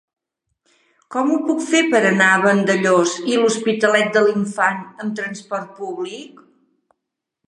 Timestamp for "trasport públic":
5.21-6.41